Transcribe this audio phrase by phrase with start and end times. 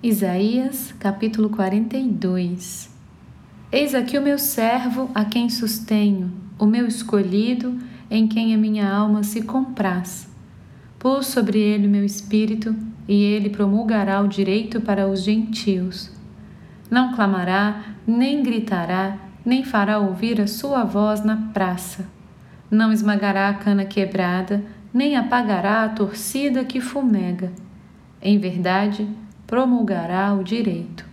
[0.00, 2.88] Isaías capítulo 42
[3.72, 7.76] Eis aqui o meu servo a quem sustenho, o meu escolhido
[8.08, 10.30] em quem a minha alma se compraz.
[11.00, 12.76] Pus sobre ele o meu espírito
[13.08, 16.12] e ele promulgará o direito para os gentios.
[16.88, 22.06] Não clamará, nem gritará, nem fará ouvir a sua voz na praça.
[22.70, 27.52] Não esmagará a cana quebrada, nem apagará a torcida que fumega.
[28.22, 29.08] Em verdade,
[29.48, 31.06] promulgará o direito.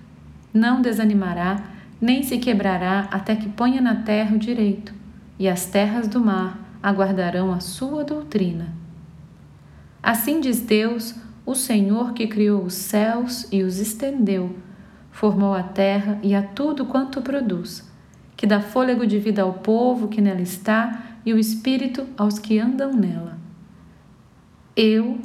[0.53, 1.63] Não desanimará,
[1.99, 4.93] nem se quebrará até que ponha na terra o direito,
[5.39, 8.73] e as terras do mar aguardarão a sua doutrina.
[10.03, 14.53] Assim diz Deus, o Senhor que criou os céus e os estendeu,
[15.11, 17.89] formou a terra e a tudo quanto produz,
[18.35, 22.59] que dá fôlego de vida ao povo que nela está e o espírito aos que
[22.59, 23.37] andam nela.
[24.75, 25.19] Eu,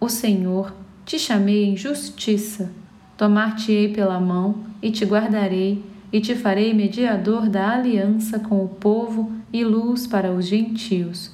[0.00, 2.70] o Senhor, te chamei em justiça,
[3.16, 5.82] tomar-te-ei pela mão e te guardarei,
[6.12, 11.32] e te farei mediador da aliança com o povo e luz para os gentios,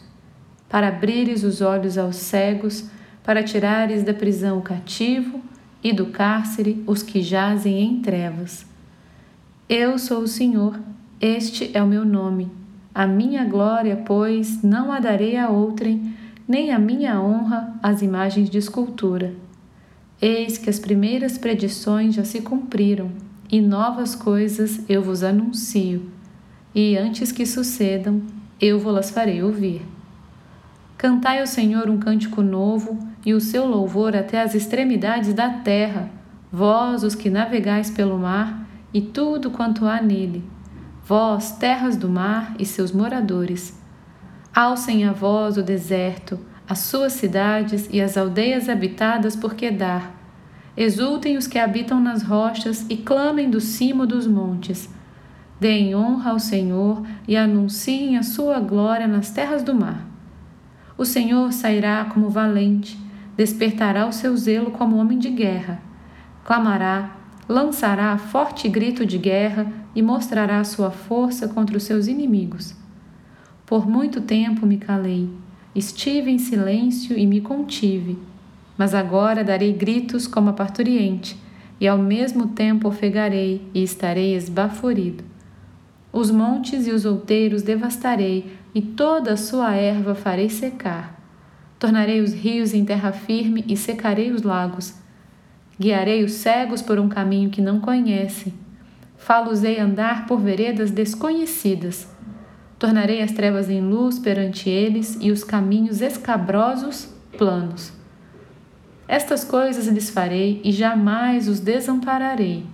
[0.70, 2.88] para abrires os olhos aos cegos,
[3.22, 5.40] para tirares da prisão o cativo
[5.84, 8.64] e do cárcere os que jazem em trevas.
[9.68, 10.80] Eu sou o Senhor,
[11.20, 12.50] este é o meu nome.
[12.94, 16.14] A minha glória, pois, não a darei a outrem,
[16.48, 19.34] nem a minha honra às imagens de escultura.
[20.22, 23.10] Eis que as primeiras predições já se cumpriram,
[23.50, 26.10] e novas coisas eu vos anuncio,
[26.74, 28.22] e antes que sucedam,
[28.60, 29.80] eu vos-las farei ouvir.
[30.98, 36.10] Cantai ao Senhor um cântico novo e o seu louvor até as extremidades da terra,
[36.52, 40.44] vós os que navegais pelo mar e tudo quanto há nele,
[41.02, 43.80] vós, terras do mar e seus moradores.
[44.55, 46.38] Alcem a voz o deserto,
[46.70, 50.14] as suas cidades e as aldeias habitadas por Quedar.
[50.77, 54.88] Exultem os que habitam nas rochas e clamem do cimo dos montes.
[55.58, 60.06] Deem honra ao Senhor e anunciem a sua glória nas terras do mar.
[60.96, 62.96] O Senhor sairá como valente,
[63.36, 65.83] despertará o seu zelo como homem de guerra.
[66.45, 67.16] Clamará,
[67.48, 72.77] lançará forte grito de guerra e mostrará sua força contra os seus inimigos.
[73.66, 75.28] Por muito tempo me calei
[75.75, 78.19] Estive em silêncio e me contive,
[78.77, 81.36] mas agora darei gritos como a parturiente,
[81.81, 85.23] e ao mesmo tempo ofegarei e estarei esbaforido.
[86.13, 91.20] Os montes e os outeiros devastarei, e toda a sua erva farei secar.
[91.79, 94.95] Tornarei os rios em terra firme e secarei os lagos.
[95.79, 98.52] Guiarei os cegos por um caminho que não conhecem.
[99.17, 102.08] Falo-os-ei andar por veredas desconhecidas
[102.80, 107.08] Tornarei as trevas em luz perante eles e os caminhos escabrosos
[107.39, 107.92] planos.
[109.07, 112.67] Estas coisas lhes farei e jamais os desampararei.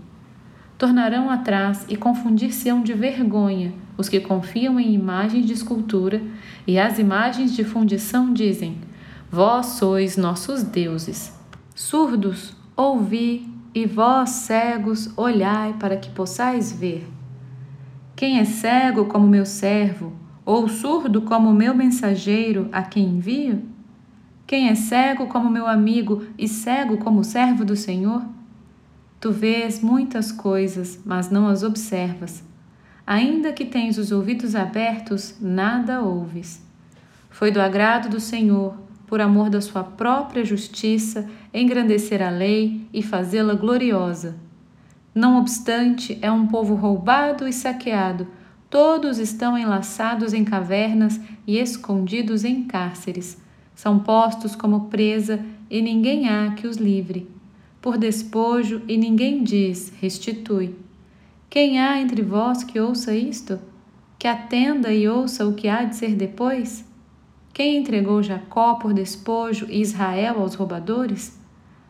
[0.78, 6.22] Tornarão atrás e confundir-se-ão de vergonha os que confiam em imagens de escultura,
[6.66, 8.78] e as imagens de fundição dizem:
[9.31, 11.33] Vós sois nossos deuses.
[11.75, 17.06] Surdos, ouvi, e vós, cegos, olhai para que possais ver.
[18.16, 20.10] Quem é cego como meu servo,
[20.43, 23.62] ou surdo como meu mensageiro a quem envio?
[24.47, 28.25] Quem é cego como meu amigo e cego como servo do Senhor?
[29.21, 32.43] Tu vês muitas coisas, mas não as observas.
[33.06, 36.65] Ainda que tens os ouvidos abertos, nada ouves.
[37.28, 43.03] Foi do agrado do Senhor, por amor da sua própria justiça, engrandecer a lei e
[43.03, 44.46] fazê-la gloriosa.
[45.16, 48.28] Não obstante, é um povo roubado e saqueado.
[48.69, 53.41] Todos estão enlaçados em cavernas e escondidos em cárceres.
[53.75, 57.31] São postos como presa e ninguém há que os livre.
[57.81, 60.77] Por despojo e ninguém diz: restitui.
[61.48, 63.59] Quem há entre vós que ouça isto?
[64.19, 66.84] Que atenda e ouça o que há de ser depois?
[67.54, 71.41] Quem entregou Jacó por despojo e Israel aos roubadores?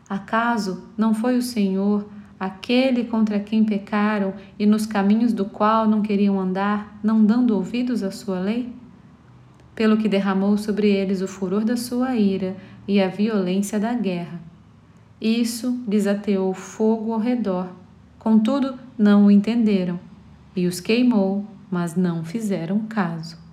[0.07, 2.07] Acaso não foi o Senhor?
[2.39, 8.03] Aquele contra quem pecaram e nos caminhos do qual não queriam andar, não dando ouvidos
[8.03, 8.71] à sua lei?
[9.75, 12.55] Pelo que derramou sobre eles o furor da sua ira
[12.87, 14.39] e a violência da guerra.
[15.19, 17.69] Isso lhes ateou fogo ao redor,
[18.19, 19.99] contudo não o entenderam,
[20.55, 23.46] e os queimou, mas não fizeram caso.